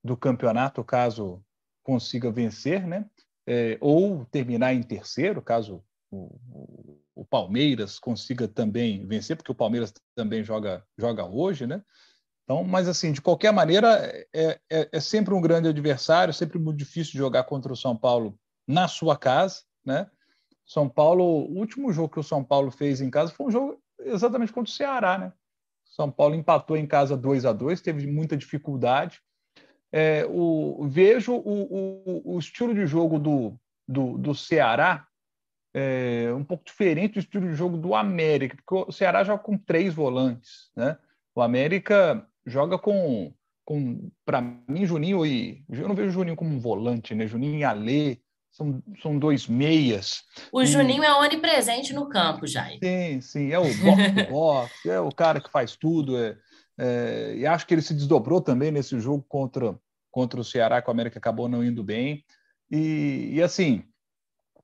do 0.04 0.18
campeonato, 0.18 0.84
caso 0.84 1.44
consiga 1.82 2.32
vencer, 2.32 2.86
né? 2.86 3.06
É, 3.46 3.78
ou 3.82 4.26
terminar 4.26 4.74
em 4.74 4.82
terceiro, 4.82 5.42
caso 5.42 5.84
o, 6.10 6.40
o, 6.50 7.00
o, 7.16 7.26
Palmeiras 7.26 8.00
consiga 8.00 8.48
também 8.48 9.06
vencer, 9.06 9.36
porque 9.36 9.52
o 9.52 9.56
Palmeiras 9.56 9.94
também 10.16 10.44
joga, 10.44 10.86
joga 10.98 11.26
hoje, 11.26 11.68
né? 11.68 11.84
Então, 12.44 12.64
mas 12.64 12.88
assim, 12.88 13.12
de 13.12 13.22
qualquer 13.22 13.52
maneira, 13.52 13.88
é, 14.34 14.60
é, 14.70 14.90
é 14.92 15.00
sempre 15.00 15.34
um 15.34 15.42
grande 15.42 15.68
adversário, 15.68 16.34
sempre 16.34 16.60
muito 16.60 16.78
difícil 16.78 17.18
jogar 17.18 17.44
contra 17.44 17.72
o 17.72 17.78
São 17.78 17.98
Paulo 17.98 18.38
na 18.68 18.88
sua 18.88 19.18
casa, 19.18 19.62
né? 19.86 20.10
São 20.66 20.88
Paulo, 20.88 21.24
o 21.24 21.58
último 21.58 21.92
jogo 21.92 22.14
que 22.14 22.20
o 22.20 22.24
São 22.24 22.44
Paulo 22.44 22.72
fez 22.72 23.02
em 23.02 23.10
casa 23.10 23.34
foi 23.34 23.48
um 23.48 23.52
jogo 23.52 23.82
exatamente 24.00 24.54
contra 24.54 24.72
o 24.72 24.74
Ceará, 24.74 25.18
né? 25.18 25.34
São 25.86 26.10
Paulo 26.10 26.36
empatou 26.36 26.76
em 26.78 26.88
casa 26.88 27.16
2 27.16 27.46
a 27.46 27.54
2 27.54 27.82
teve 27.82 28.08
muita 28.08 28.36
dificuldade. 28.36 29.22
É, 29.94 30.26
o, 30.28 30.88
vejo 30.90 31.34
o, 31.34 32.24
o, 32.26 32.36
o, 32.36 32.40
estilo 32.40 32.74
de 32.74 32.88
jogo 32.88 33.20
do, 33.20 33.56
do, 33.88 34.18
do 34.18 34.34
Ceará 34.34 35.06
é, 35.72 36.34
um 36.36 36.44
pouco 36.44 36.66
diferente 36.66 37.14
do 37.14 37.20
estilo 37.20 37.48
de 37.48 37.54
jogo 37.54 37.78
do 37.78 37.94
América, 37.94 38.58
porque 38.58 38.90
o 38.90 38.92
Ceará 38.92 39.24
joga 39.24 39.44
com 39.44 39.56
três 39.56 39.94
volantes, 39.94 40.72
né? 40.76 40.98
O 41.36 41.42
América 41.42 42.26
joga 42.44 42.78
com, 42.78 43.32
com 43.64 44.12
para 44.26 44.42
mim, 44.42 44.86
Juninho 44.86 45.24
e 45.26 45.64
eu 45.70 45.88
não 45.88 45.96
vejo 45.96 46.10
o 46.10 46.14
Juninho 46.14 46.36
como 46.36 46.50
um 46.50 46.60
volante, 46.60 47.14
né? 47.14 47.28
Juninho 47.28 47.60
e 47.60 47.64
Alê 47.64 48.20
são, 48.50 48.82
são 49.00 49.18
dois 49.18 49.48
meias. 49.48 50.24
O 50.52 50.62
e... 50.62 50.66
Juninho 50.66 51.04
é 51.04 51.14
onipresente 51.14 51.94
no 51.94 52.10
campo, 52.10 52.48
Jair. 52.48 52.80
Sim, 52.84 53.22
sim, 53.22 53.52
é 53.52 53.60
o 53.60 53.64
box 53.64 54.30
box, 54.30 54.86
é 54.88 55.00
o 55.00 55.12
cara 55.12 55.40
que 55.40 55.52
faz 55.52 55.76
tudo. 55.76 56.18
É, 56.18 56.36
é, 56.78 57.36
e 57.36 57.46
acho 57.46 57.68
que 57.68 57.74
ele 57.74 57.82
se 57.82 57.94
desdobrou 57.94 58.42
também 58.42 58.72
nesse 58.72 59.00
jogo 59.00 59.24
contra, 59.28 59.78
contra 60.12 60.40
o 60.40 60.44
Ceará, 60.44 60.82
que 60.82 60.90
o 60.90 60.92
América 60.92 61.20
acabou 61.20 61.48
não 61.48 61.64
indo 61.64 61.84
bem. 61.84 62.24
E, 62.72 63.30
e 63.34 63.44
assim, 63.44 63.84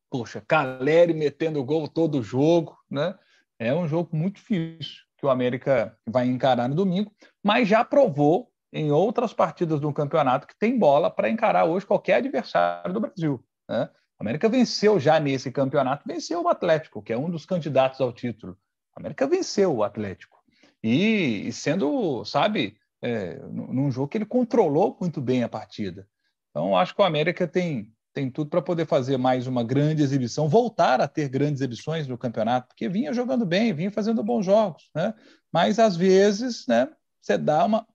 poxa, 0.10 0.42
Caleri 0.48 1.14
metendo 1.14 1.64
gol 1.64 1.88
todo 1.88 2.24
jogo, 2.24 2.78
né? 2.90 3.18
É 3.60 3.74
um 3.74 3.88
jogo 3.88 4.16
muito 4.16 4.36
difícil 4.36 5.04
que 5.18 5.26
o 5.26 5.30
América 5.30 5.98
vai 6.08 6.26
encarar 6.26 6.70
no 6.70 6.76
domingo, 6.76 7.12
mas 7.44 7.68
já 7.68 7.84
provou 7.84 8.50
em 8.72 8.92
outras 8.92 9.34
partidas 9.34 9.80
do 9.80 9.92
campeonato 9.92 10.48
que 10.48 10.58
tem 10.58 10.80
bola 10.80 11.12
para 11.12 11.30
encarar 11.30 11.66
hoje 11.66 11.86
qualquer 11.86 12.16
adversário 12.16 12.94
do 12.94 13.02
Brasil. 13.02 13.44
Né? 13.68 13.90
O 14.18 14.24
América 14.24 14.48
venceu 14.48 15.00
já 15.00 15.20
nesse 15.20 15.52
campeonato, 15.52 16.08
venceu 16.08 16.42
o 16.42 16.48
Atlético, 16.48 17.02
que 17.02 17.12
é 17.12 17.18
um 17.18 17.30
dos 17.30 17.46
candidatos 17.46 18.00
ao 18.00 18.14
título. 18.14 18.58
O 18.96 19.00
América 19.00 19.28
venceu 19.28 19.76
o 19.76 19.84
Atlético. 19.84 20.39
E, 20.84 21.48
e 21.48 21.54
sendo, 21.54 22.24
sabe, 22.26 22.78
é, 23.02 23.40
num 23.48 23.92
jogo 23.92 24.08
que 24.08 24.18
ele 24.18 24.26
controlou 24.26 24.98
muito 25.00 25.22
bem 25.22 25.44
a 25.44 25.50
partida. 25.50 26.08
Então, 26.50 26.76
acho 26.76 26.96
que 26.96 27.02
o 27.02 27.06
América 27.06 27.48
tem, 27.48 27.94
tem 28.14 28.30
tudo 28.30 28.50
para 28.50 28.62
poder 28.62 28.86
fazer 28.86 29.18
mais 29.18 29.48
uma 29.48 29.64
grande 29.64 30.04
exibição, 30.04 30.50
voltar 30.50 31.02
a 31.02 31.08
ter 31.08 31.30
grandes 31.30 31.62
exibições 31.62 32.08
no 32.08 32.18
campeonato, 32.18 32.68
porque 32.70 32.90
vinha 32.90 33.14
jogando 33.14 33.46
bem, 33.46 33.74
vinha 33.74 33.92
fazendo 33.92 34.24
bons 34.24 34.46
jogos, 34.46 34.90
né? 34.96 35.14
Mas 35.52 35.80
às 35.80 35.96
vezes, 35.96 36.66
né, 36.68 36.90
você 37.22 37.38
dá 37.38 37.66
uma 37.66 37.86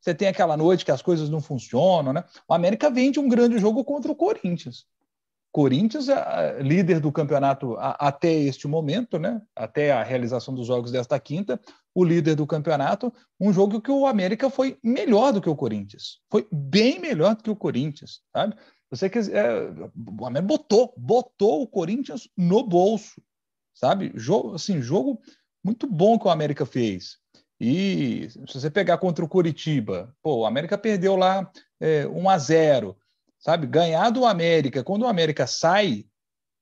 você 0.00 0.12
tem 0.12 0.26
aquela 0.26 0.56
noite 0.56 0.84
que 0.84 0.90
as 0.90 1.00
coisas 1.00 1.30
não 1.30 1.40
funcionam, 1.40 2.12
né? 2.12 2.24
O 2.48 2.52
América 2.52 2.90
vem 2.90 3.12
de 3.12 3.20
um 3.20 3.28
grande 3.28 3.58
jogo 3.58 3.84
contra 3.84 4.10
o 4.10 4.16
Corinthians. 4.16 4.84
Corinthians 5.52 6.06
líder 6.60 6.98
do 6.98 7.12
campeonato 7.12 7.76
até 7.78 8.32
este 8.32 8.66
momento, 8.66 9.18
né? 9.18 9.40
Até 9.54 9.92
a 9.92 10.02
realização 10.02 10.54
dos 10.54 10.66
jogos 10.66 10.90
desta 10.90 11.20
quinta, 11.20 11.60
o 11.94 12.02
líder 12.02 12.34
do 12.34 12.46
campeonato, 12.46 13.12
um 13.38 13.52
jogo 13.52 13.80
que 13.80 13.90
o 13.90 14.06
América 14.06 14.48
foi 14.48 14.78
melhor 14.82 15.30
do 15.30 15.42
que 15.42 15.50
o 15.50 15.54
Corinthians. 15.54 16.20
Foi 16.30 16.48
bem 16.50 16.98
melhor 16.98 17.36
do 17.36 17.42
que 17.42 17.50
o 17.50 17.56
Corinthians, 17.56 18.22
sabe? 18.34 18.56
Você 18.90 19.10
quer 19.10 19.28
é, 19.28 19.70
o 20.18 20.26
América 20.26 20.48
botou, 20.48 20.94
botou 20.96 21.62
o 21.62 21.68
Corinthians 21.68 22.28
no 22.36 22.62
bolso, 22.66 23.22
sabe? 23.74 24.10
Jogo, 24.14 24.54
assim, 24.54 24.80
jogo 24.80 25.20
muito 25.62 25.86
bom 25.86 26.18
que 26.18 26.26
o 26.26 26.30
América 26.30 26.64
fez. 26.64 27.18
E 27.60 28.28
se 28.30 28.54
você 28.54 28.70
pegar 28.70 28.98
contra 28.98 29.24
o 29.24 29.28
Curitiba, 29.28 30.14
pô, 30.22 30.40
o 30.40 30.46
América 30.46 30.76
perdeu 30.76 31.14
lá 31.14 31.48
é, 31.78 32.06
1 32.06 32.28
a 32.28 32.38
0, 32.38 32.96
sabe? 33.42 33.66
Ganhar 33.66 34.08
do 34.10 34.24
América, 34.24 34.82
quando 34.82 35.02
o 35.02 35.06
América 35.06 35.46
sai 35.46 36.06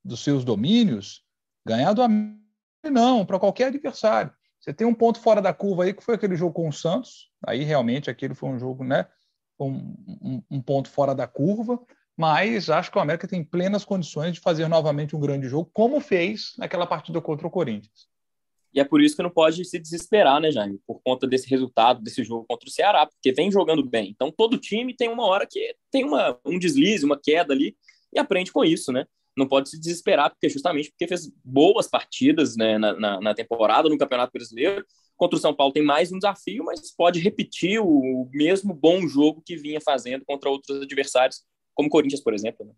dos 0.03 0.25
seus 0.25 0.45
domínios, 0.45 1.23
ganhar 1.65 1.93
do 1.93 2.03
América 2.03 2.41
não, 2.91 3.25
para 3.25 3.39
qualquer 3.39 3.67
adversário. 3.67 4.33
Você 4.59 4.73
tem 4.73 4.87
um 4.87 4.95
ponto 4.95 5.21
fora 5.21 5.41
da 5.41 5.53
curva 5.53 5.85
aí, 5.85 5.93
que 5.93 6.03
foi 6.03 6.15
aquele 6.15 6.35
jogo 6.35 6.55
com 6.55 6.69
o 6.69 6.73
Santos, 6.73 7.31
aí 7.47 7.63
realmente 7.63 8.11
aquele 8.11 8.35
foi 8.35 8.49
um 8.49 8.59
jogo, 8.59 8.83
né? 8.83 9.07
Um, 9.59 9.95
um, 10.23 10.43
um 10.51 10.63
ponto 10.63 10.89
fora 10.89 11.15
da 11.15 11.27
curva, 11.27 11.79
mas 12.17 12.71
acho 12.71 12.91
que 12.91 12.97
o 12.97 13.01
América 13.01 13.29
tem 13.29 13.45
plenas 13.45 13.85
condições 13.85 14.35
de 14.35 14.41
fazer 14.41 14.67
novamente 14.69 15.15
um 15.15 15.21
grande 15.21 15.49
jogo, 15.49 15.71
como 15.73 16.01
fez 16.01 16.55
naquela 16.57 16.87
partida 16.87 17.21
contra 17.21 17.47
o 17.47 17.51
Corinthians. 17.51 18.09
E 18.73 18.81
é 18.81 18.85
por 18.85 19.00
isso 19.00 19.17
que 19.17 19.23
não 19.23 19.31
pode 19.31 19.65
se 19.65 19.79
desesperar, 19.79 20.41
né, 20.41 20.50
Jaime? 20.50 20.81
Por 20.87 21.00
conta 21.03 21.27
desse 21.27 21.49
resultado, 21.49 22.03
desse 22.03 22.23
jogo 22.23 22.47
contra 22.49 22.69
o 22.69 22.73
Ceará, 22.73 23.07
porque 23.07 23.33
vem 23.33 23.50
jogando 23.50 23.85
bem. 23.85 24.11
Então, 24.11 24.31
todo 24.31 24.59
time 24.59 24.95
tem 24.95 25.09
uma 25.09 25.27
hora 25.27 25.47
que 25.47 25.75
tem 25.91 26.05
uma, 26.05 26.39
um 26.45 26.59
deslize, 26.59 27.05
uma 27.05 27.19
queda 27.21 27.53
ali, 27.53 27.77
e 28.12 28.19
aprende 28.19 28.53
com 28.53 28.65
isso, 28.65 28.93
né? 28.93 29.07
Não 29.37 29.47
pode 29.47 29.71
se 29.71 29.79
desesperar, 29.79 30.31
porque 30.31 30.49
justamente 30.49 30.91
porque 30.91 31.07
fez 31.07 31.31
boas 31.45 31.89
partidas 31.89 32.57
né, 32.57 32.79
na, 32.79 32.93
na, 32.99 33.21
na 33.21 33.35
temporada, 33.35 33.89
no 33.89 33.99
Campeonato 33.99 34.33
Brasileiro. 34.33 34.85
Contra 35.17 35.37
o 35.37 35.41
São 35.41 35.55
Paulo 35.55 35.73
tem 35.73 35.85
mais 35.85 36.12
um 36.12 36.19
desafio, 36.19 36.65
mas 36.65 36.95
pode 36.95 37.21
repetir 37.21 37.81
o 37.81 38.29
mesmo 38.33 38.75
bom 38.75 39.07
jogo 39.07 39.43
que 39.45 39.57
vinha 39.57 39.81
fazendo 39.81 40.25
contra 40.25 40.50
outros 40.50 40.83
adversários 40.83 41.43
como 41.75 41.89
o 41.89 41.91
Corinthians, 41.91 42.23
por 42.23 42.35
exemplo. 42.35 42.67
Né? 42.67 42.73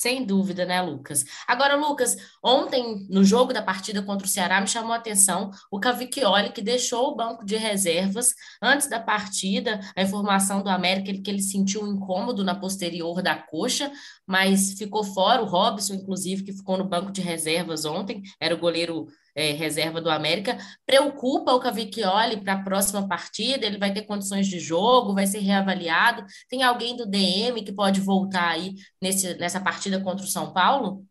Sem 0.00 0.24
dúvida, 0.24 0.64
né, 0.64 0.80
Lucas? 0.80 1.26
Agora, 1.46 1.76
Lucas, 1.76 2.16
ontem, 2.42 3.06
no 3.10 3.22
jogo 3.22 3.52
da 3.52 3.60
partida 3.60 4.00
contra 4.00 4.26
o 4.26 4.30
Ceará, 4.30 4.58
me 4.58 4.66
chamou 4.66 4.94
a 4.94 4.96
atenção 4.96 5.50
o 5.70 5.78
Cavicchioli, 5.78 6.54
que 6.54 6.62
deixou 6.62 7.08
o 7.08 7.14
banco 7.14 7.44
de 7.44 7.54
reservas 7.56 8.32
antes 8.62 8.88
da 8.88 8.98
partida. 8.98 9.78
A 9.94 10.00
informação 10.00 10.62
do 10.62 10.70
América 10.70 11.12
que 11.12 11.30
ele 11.30 11.42
sentiu 11.42 11.82
um 11.82 11.92
incômodo 11.92 12.42
na 12.42 12.54
posterior 12.54 13.20
da 13.20 13.34
coxa, 13.34 13.92
mas 14.26 14.72
ficou 14.72 15.04
fora. 15.04 15.42
O 15.42 15.44
Robson, 15.44 15.92
inclusive, 15.92 16.44
que 16.44 16.54
ficou 16.54 16.78
no 16.78 16.88
banco 16.88 17.12
de 17.12 17.20
reservas 17.20 17.84
ontem, 17.84 18.22
era 18.40 18.54
o 18.54 18.58
goleiro 18.58 19.06
é, 19.34 19.52
reserva 19.52 20.00
do 20.00 20.10
América, 20.10 20.58
preocupa 20.86 21.52
o 21.52 21.60
Cavicchioli 21.60 22.40
para 22.42 22.54
a 22.54 22.62
próxima 22.62 23.06
partida? 23.08 23.66
Ele 23.66 23.78
vai 23.78 23.92
ter 23.92 24.02
condições 24.02 24.46
de 24.46 24.58
jogo, 24.58 25.14
vai 25.14 25.26
ser 25.26 25.40
reavaliado? 25.40 26.24
Tem 26.48 26.62
alguém 26.62 26.96
do 26.96 27.06
DM 27.06 27.62
que 27.62 27.72
pode 27.72 28.00
voltar 28.00 28.50
aí 28.50 28.74
nesse, 29.00 29.34
nessa 29.38 29.60
partida 29.60 30.00
contra 30.00 30.24
o 30.24 30.28
São 30.28 30.52
Paulo? 30.52 31.04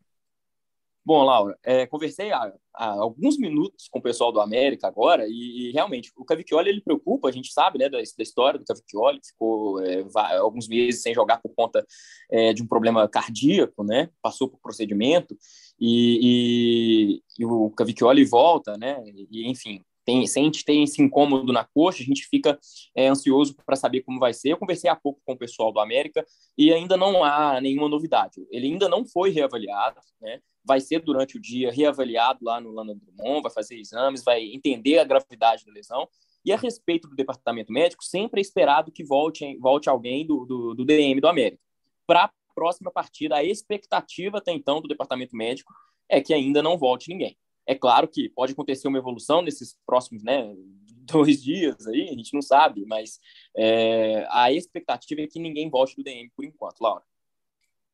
Bom, 1.10 1.24
Laura, 1.24 1.58
é, 1.64 1.88
conversei 1.88 2.32
há, 2.32 2.54
há, 2.72 2.86
alguns 2.86 3.36
minutos 3.36 3.88
com 3.90 3.98
o 3.98 4.02
pessoal 4.02 4.32
do 4.32 4.40
América 4.40 4.88
agora 4.88 5.26
e, 5.28 5.70
e 5.70 5.72
realmente 5.72 6.12
o 6.16 6.24
Cavicchioli 6.24 6.70
ele 6.70 6.82
preocupa, 6.82 7.28
a 7.28 7.32
gente 7.32 7.52
sabe 7.52 7.80
né, 7.80 7.90
da, 7.90 7.98
da 7.98 8.24
história 8.24 8.60
do 8.60 8.66
Cavicchioli, 8.66 9.20
ficou 9.26 9.84
é, 9.84 10.06
alguns 10.38 10.68
meses 10.68 11.02
sem 11.02 11.12
jogar 11.12 11.42
por 11.42 11.52
conta 11.56 11.84
é, 12.30 12.54
de 12.54 12.62
um 12.62 12.68
problema 12.68 13.10
cardíaco, 13.10 13.84
né, 13.84 14.10
passou 14.22 14.48
por 14.48 14.60
procedimento 14.60 15.36
e, 15.80 17.22
e, 17.40 17.42
e 17.42 17.46
o 17.46 17.70
Cavicchioli 17.72 18.26
volta, 18.26 18.78
né, 18.78 19.02
e, 19.06 19.48
enfim, 19.48 19.84
tem, 20.06 20.26
se 20.26 20.40
a 20.40 20.44
gente 20.44 20.66
tem 20.66 20.84
esse 20.84 21.02
incômodo 21.02 21.54
na 21.54 21.64
coxa, 21.64 22.02
a 22.02 22.06
gente 22.06 22.28
fica 22.28 22.58
é, 22.96 23.08
ansioso 23.08 23.56
para 23.64 23.76
saber 23.76 24.02
como 24.02 24.20
vai 24.20 24.34
ser. 24.34 24.50
Eu 24.50 24.58
conversei 24.58 24.90
há 24.90 24.96
pouco 24.96 25.22
com 25.24 25.34
o 25.34 25.38
pessoal 25.38 25.72
do 25.72 25.80
América 25.80 26.26
e 26.58 26.74
ainda 26.74 26.98
não 26.98 27.24
há 27.24 27.62
nenhuma 27.62 27.88
novidade. 27.88 28.44
Ele 28.50 28.68
ainda 28.68 28.90
não 28.90 29.06
foi 29.06 29.30
reavaliado, 29.30 30.00
né? 30.20 30.40
vai 30.70 30.80
ser 30.80 31.00
durante 31.00 31.38
o 31.38 31.42
dia 31.42 31.72
reavaliado 31.72 32.40
lá 32.44 32.60
no 32.60 32.72
Lana 32.72 32.96
Drummond, 32.96 33.42
vai 33.42 33.52
fazer 33.52 33.80
exames, 33.80 34.24
vai 34.24 34.44
entender 34.44 35.00
a 35.00 35.04
gravidade 35.04 35.66
da 35.66 35.72
lesão. 35.72 36.08
E 36.46 36.52
a 36.52 36.58
respeito 36.58 37.08
do 37.08 37.16
departamento 37.16 37.72
médico, 37.72 38.04
sempre 38.04 38.40
é 38.40 38.42
esperado 38.42 38.92
que 38.92 39.04
volte, 39.04 39.58
volte 39.58 39.90
alguém 39.90 40.26
do, 40.26 40.46
do, 40.46 40.76
do 40.76 40.86
DM 40.86 41.20
do 41.20 41.28
América. 41.28 41.62
Para 42.08 42.32
próxima 42.60 42.92
partida, 42.92 43.38
a 43.38 43.44
expectativa 43.44 44.40
até 44.40 44.52
então 44.52 44.82
do 44.82 44.88
departamento 44.90 45.34
médico 45.34 45.74
é 46.10 46.20
que 46.20 46.34
ainda 46.34 46.62
não 46.62 46.78
volte 46.78 47.10
ninguém. 47.10 47.38
É 47.66 47.74
claro 47.74 48.06
que 48.06 48.28
pode 48.28 48.52
acontecer 48.52 48.90
uma 48.90 48.98
evolução 48.98 49.42
nesses 49.42 49.78
próximos 49.86 50.22
né, 50.24 50.54
dois 51.10 51.42
dias 51.42 51.88
aí, 51.88 52.10
a 52.10 52.14
gente 52.14 52.34
não 52.34 52.42
sabe, 52.42 52.86
mas 52.86 53.18
é, 53.56 54.28
a 54.30 54.52
expectativa 54.52 55.22
é 55.22 55.28
que 55.28 55.40
ninguém 55.40 55.70
volte 55.70 55.96
do 55.96 56.04
DM 56.04 56.30
por 56.36 56.44
enquanto, 56.44 56.82
Laura. 56.82 57.04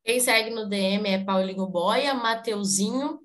Quem 0.04 0.18
segue 0.18 0.50
no 0.50 0.68
DM 0.68 1.08
é 1.08 1.24
Paulinho 1.24 1.66
Boia, 1.66 2.12
Mateuzinho 2.12 3.20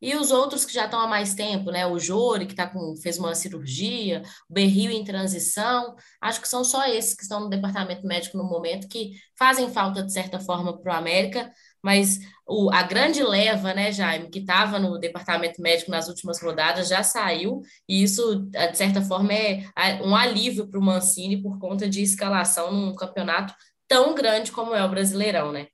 e 0.00 0.14
os 0.16 0.30
outros 0.30 0.64
que 0.64 0.72
já 0.72 0.84
estão 0.84 1.00
há 1.00 1.06
mais 1.06 1.34
tempo, 1.34 1.70
né? 1.70 1.86
O 1.86 1.98
Jori, 1.98 2.46
que 2.46 2.54
tá 2.54 2.66
com, 2.66 2.94
fez 2.96 3.18
uma 3.18 3.34
cirurgia, 3.34 4.22
o 4.48 4.52
Berrio 4.52 4.90
em 4.90 5.04
transição. 5.04 5.94
Acho 6.20 6.40
que 6.40 6.48
são 6.48 6.62
só 6.64 6.86
esses 6.86 7.14
que 7.14 7.22
estão 7.22 7.40
no 7.40 7.48
departamento 7.48 8.06
médico 8.06 8.36
no 8.36 8.44
momento 8.44 8.88
que 8.88 9.12
fazem 9.38 9.70
falta, 9.70 10.02
de 10.02 10.12
certa 10.12 10.38
forma, 10.38 10.78
para 10.78 10.92
o 10.92 10.96
América, 10.96 11.50
mas 11.82 12.18
o, 12.46 12.70
a 12.70 12.82
grande 12.82 13.22
leva, 13.22 13.74
né, 13.74 13.92
Jaime, 13.92 14.30
que 14.30 14.38
estava 14.38 14.78
no 14.78 14.98
departamento 14.98 15.60
médico 15.60 15.90
nas 15.90 16.08
últimas 16.08 16.40
rodadas, 16.40 16.88
já 16.88 17.02
saiu, 17.02 17.62
e 17.88 18.02
isso, 18.02 18.46
de 18.50 18.76
certa 18.76 19.02
forma, 19.02 19.32
é 19.32 19.70
um 20.02 20.14
alívio 20.14 20.68
para 20.68 20.78
o 20.78 20.82
Mancini 20.82 21.42
por 21.42 21.58
conta 21.58 21.88
de 21.88 22.02
escalação 22.02 22.72
num 22.72 22.94
campeonato 22.94 23.54
tão 23.88 24.14
grande 24.14 24.52
como 24.52 24.74
é 24.74 24.84
o 24.84 24.88
Brasileirão, 24.88 25.52
né? 25.52 25.66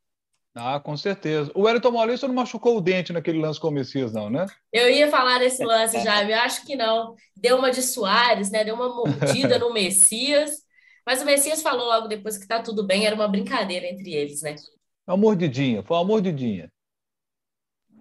Ah, 0.54 0.80
com 0.80 0.97
certeza. 0.97 1.50
O 1.54 1.62
Wellington 1.62 1.92
Maurício 1.92 2.26
não 2.26 2.35
machucou 2.35 2.76
o 2.76 2.80
dente 2.80 3.12
naquele 3.12 3.38
lance 3.38 3.61
com 3.61 3.69
o 3.69 3.71
Messias, 3.71 4.12
não, 4.12 4.28
né? 4.28 4.47
Eu 4.73 4.90
ia 4.90 5.09
falar 5.09 5.38
desse 5.38 5.64
lance 5.64 6.00
já, 6.02 6.25
eu 6.28 6.38
acho 6.40 6.66
que 6.66 6.75
não. 6.75 7.14
Deu 7.37 7.57
uma 7.57 7.71
de 7.71 7.83
Soares, 7.83 8.50
né? 8.50 8.64
Deu 8.64 8.75
uma 8.75 8.88
mordida 8.88 9.59
no 9.59 9.73
Messias. 9.75 10.50
Mas 11.07 11.23
o 11.23 11.25
Messias 11.25 11.62
falou 11.62 11.87
logo 11.87 12.09
depois 12.09 12.37
que 12.37 12.47
tá 12.47 12.61
tudo 12.62 12.85
bem, 12.87 13.07
era 13.07 13.14
uma 13.14 13.28
brincadeira 13.28 13.87
entre 13.87 14.12
eles, 14.12 14.42
né? 14.42 14.57
Uma 15.07 15.16
mordidinha, 15.16 15.83
foi 15.83 15.97
uma 15.97 16.04
mordidinha. 16.04 16.71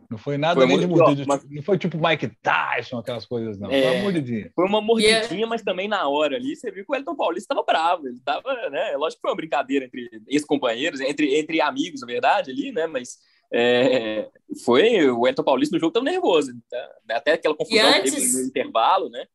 Não 0.10 0.18
foi 0.18 0.38
nada 0.38 0.60
foi 0.60 0.68
nem 0.68 0.80
de 0.80 0.88
mordida. 0.88 1.24
Mas... 1.28 1.48
Não 1.48 1.62
foi 1.62 1.78
tipo 1.78 1.98
Mike 1.98 2.32
Tyson, 2.42 2.98
aquelas 2.98 3.26
coisas, 3.26 3.60
não. 3.60 3.70
É, 3.70 3.82
foi 3.82 3.92
uma 3.92 4.02
mordidinha. 4.02 4.52
Foi 4.56 4.66
uma 4.66 4.82
mordidinha, 4.82 5.20
yeah. 5.32 5.48
mas 5.48 5.62
também 5.62 5.88
na 5.88 6.08
hora 6.08 6.36
ali, 6.36 6.56
você 6.56 6.72
viu 6.72 6.84
que 6.84 6.92
o 6.92 6.96
Elton 6.96 7.16
Paulista 7.16 7.54
estava 7.54 7.64
bravo. 7.64 8.08
Ele 8.08 8.18
estava, 8.18 8.70
né? 8.72 8.96
Lógico 8.98 9.18
que 9.18 9.22
foi 9.22 9.32
uma 9.32 9.38
brincadeira 9.38 9.86
entre 9.86 10.10
ex-companheiros, 10.28 11.00
entre, 11.00 11.38
entre 11.38 11.62
amigos, 11.62 12.02
na 12.02 12.08
verdade, 12.08 12.50
ali, 12.50 12.72
né? 12.72 12.88
Mas 12.88 13.18
é, 13.54 14.28
foi 14.66 15.10
o 15.12 15.28
Elton 15.28 15.44
Paulista 15.44 15.76
no 15.76 15.80
jogo 15.80 15.94
tão 15.94 16.04
nervoso. 16.04 16.54
Tá? 16.70 17.16
Até 17.16 17.34
aquela 17.34 17.56
confusão 17.56 17.88
antes... 17.88 18.34
no 18.34 18.48
intervalo, 18.48 19.10
né? 19.10 19.26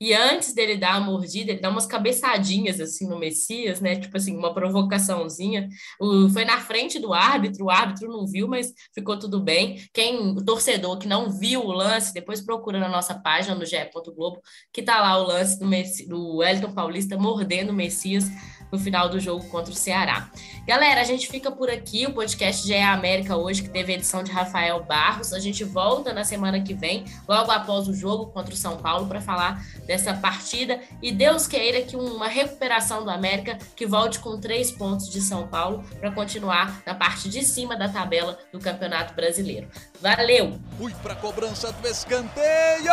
E 0.00 0.14
antes 0.14 0.54
dele 0.54 0.78
dar 0.78 0.94
a 0.94 1.00
mordida, 1.00 1.52
ele 1.52 1.60
dá 1.60 1.68
umas 1.68 1.84
cabeçadinhas 1.84 2.80
assim 2.80 3.06
no 3.06 3.18
Messias, 3.18 3.80
né? 3.82 3.96
Tipo 3.96 4.16
assim, 4.16 4.34
uma 4.34 4.54
provocaçãozinha. 4.54 5.68
O, 6.00 6.28
foi 6.30 6.44
na 6.44 6.58
frente 6.58 6.98
do 6.98 7.12
árbitro, 7.12 7.66
o 7.66 7.70
árbitro 7.70 8.08
não 8.08 8.26
viu, 8.26 8.48
mas 8.48 8.72
ficou 8.94 9.18
tudo 9.18 9.40
bem. 9.40 9.82
Quem, 9.92 10.18
o 10.18 10.42
torcedor 10.42 10.98
que 10.98 11.06
não 11.06 11.30
viu 11.30 11.60
o 11.60 11.72
lance, 11.72 12.14
depois 12.14 12.40
procura 12.40 12.80
na 12.80 12.88
nossa 12.88 13.14
página 13.14 13.54
no 13.54 13.66
GE. 13.66 13.76
Globo, 14.14 14.40
que 14.72 14.82
tá 14.82 15.00
lá 15.00 15.18
o 15.18 15.26
lance 15.26 15.58
do, 15.58 15.66
Messi, 15.66 16.08
do 16.08 16.36
Wellington 16.36 16.72
Paulista 16.72 17.18
mordendo 17.18 17.70
o 17.70 17.74
Messias 17.74 18.24
no 18.70 18.78
final 18.78 19.08
do 19.08 19.18
jogo 19.18 19.44
contra 19.48 19.72
o 19.72 19.76
Ceará. 19.76 20.30
Galera, 20.66 21.00
a 21.00 21.04
gente 21.04 21.26
fica 21.26 21.50
por 21.50 21.70
aqui. 21.70 22.06
O 22.06 22.12
podcast 22.12 22.66
já 22.66 22.76
é 22.76 22.82
América 22.82 23.36
hoje, 23.36 23.62
que 23.62 23.68
teve 23.68 23.92
edição 23.92 24.22
de 24.22 24.30
Rafael 24.30 24.82
Barros. 24.84 25.32
A 25.32 25.38
gente 25.38 25.64
volta 25.64 26.12
na 26.12 26.24
semana 26.24 26.60
que 26.60 26.74
vem, 26.74 27.04
logo 27.28 27.50
após 27.50 27.88
o 27.88 27.94
jogo 27.94 28.26
contra 28.26 28.54
o 28.54 28.56
São 28.56 28.76
Paulo, 28.76 29.06
para 29.06 29.20
falar 29.20 29.64
dessa 29.86 30.14
partida. 30.14 30.80
E 31.02 31.10
Deus 31.12 31.46
queira 31.46 31.82
que 31.82 31.96
uma 31.96 32.28
recuperação 32.28 33.04
do 33.04 33.10
América 33.10 33.58
que 33.74 33.86
volte 33.86 34.18
com 34.18 34.38
três 34.38 34.70
pontos 34.70 35.08
de 35.08 35.20
São 35.20 35.48
Paulo 35.48 35.84
para 35.98 36.12
continuar 36.12 36.82
na 36.86 36.94
parte 36.94 37.28
de 37.28 37.44
cima 37.44 37.76
da 37.76 37.88
tabela 37.88 38.38
do 38.52 38.58
Campeonato 38.58 39.14
Brasileiro. 39.14 39.68
Valeu! 40.00 40.58
Fui 40.78 40.94
para 41.02 41.14
a 41.14 41.16
cobrança 41.16 41.72
do 41.72 41.88
escanteio! 41.88 42.92